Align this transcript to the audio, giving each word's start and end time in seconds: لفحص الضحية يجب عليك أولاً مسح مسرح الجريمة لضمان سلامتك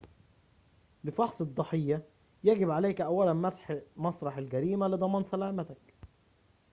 لفحص 1.03 1.41
الضحية 1.41 2.05
يجب 2.43 2.69
عليك 2.71 3.01
أولاً 3.01 3.33
مسح 3.33 3.75
مسرح 3.97 4.37
الجريمة 4.37 4.87
لضمان 4.87 5.23
سلامتك 5.23 5.93